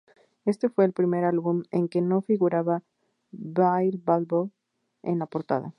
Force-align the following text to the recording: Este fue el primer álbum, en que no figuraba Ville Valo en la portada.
Este 0.45 0.67
fue 0.69 0.85
el 0.85 0.93
primer 0.93 1.25
álbum, 1.25 1.61
en 1.69 1.87
que 1.87 2.01
no 2.01 2.21
figuraba 2.23 2.81
Ville 3.31 3.99
Valo 4.03 4.49
en 5.03 5.19
la 5.19 5.27
portada. 5.27 5.69